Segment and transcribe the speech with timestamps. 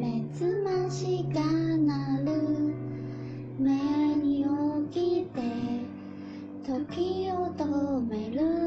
[0.00, 1.42] 目つましが
[1.76, 2.74] 鳴る。
[3.58, 4.46] 目に
[4.90, 5.42] 起きて
[6.64, 8.59] 時を止める。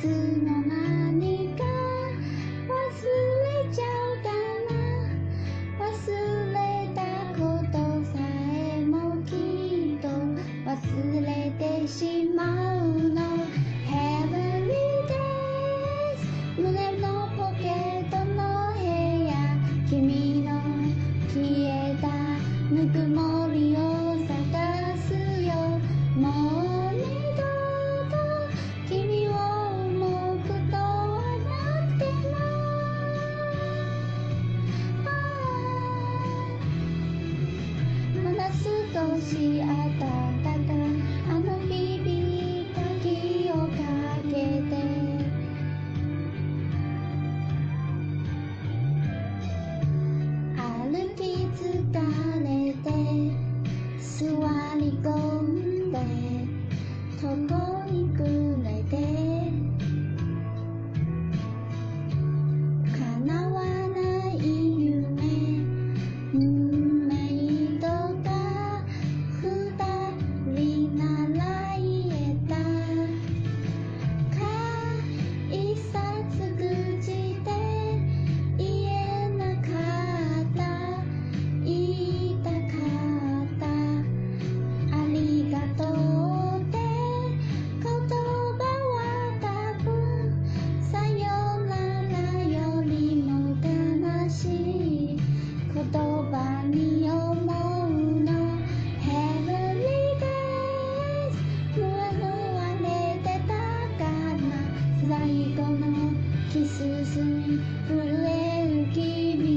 [0.00, 0.08] 水
[0.44, 0.81] の
[39.14, 40.31] 我亲爱的
[106.52, 106.80] Kiss
[107.16, 109.51] me for the key.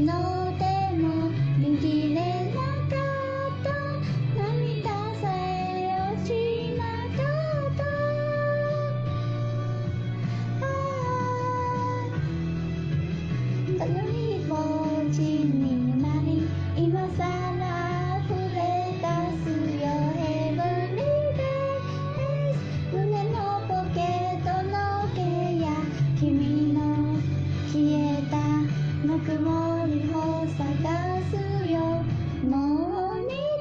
[29.37, 30.07] もう二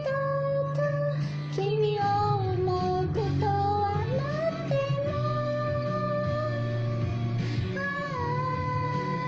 [0.04, 0.10] 度
[0.74, 0.82] と
[1.52, 2.02] 君を
[2.52, 5.08] 思うことはなっても
[7.76, 7.78] あ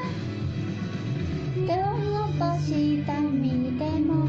[0.04, 0.06] あ
[1.66, 4.28] 手を伸ばした身でも